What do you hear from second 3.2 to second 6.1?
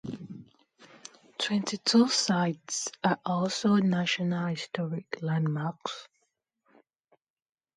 also National Historic Landmarks.